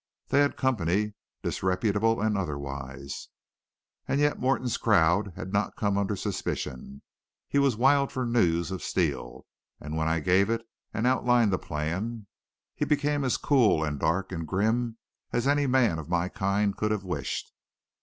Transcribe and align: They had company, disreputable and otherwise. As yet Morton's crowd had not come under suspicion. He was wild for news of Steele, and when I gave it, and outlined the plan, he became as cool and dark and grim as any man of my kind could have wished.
They 0.29 0.39
had 0.39 0.57
company, 0.57 1.13
disreputable 1.43 2.19
and 2.21 2.35
otherwise. 2.35 3.27
As 4.07 4.17
yet 4.19 4.39
Morton's 4.39 4.77
crowd 4.77 5.31
had 5.35 5.53
not 5.53 5.75
come 5.75 5.95
under 5.95 6.15
suspicion. 6.15 7.03
He 7.47 7.59
was 7.59 7.77
wild 7.77 8.11
for 8.11 8.25
news 8.25 8.71
of 8.71 8.81
Steele, 8.81 9.45
and 9.79 9.95
when 9.95 10.07
I 10.07 10.19
gave 10.19 10.49
it, 10.49 10.63
and 10.91 11.05
outlined 11.05 11.53
the 11.53 11.59
plan, 11.59 12.25
he 12.73 12.83
became 12.83 13.23
as 13.23 13.37
cool 13.37 13.83
and 13.83 13.99
dark 13.99 14.31
and 14.31 14.47
grim 14.47 14.97
as 15.31 15.47
any 15.47 15.67
man 15.67 15.99
of 15.99 16.09
my 16.09 16.29
kind 16.29 16.75
could 16.75 16.89
have 16.89 17.03
wished. 17.03 17.53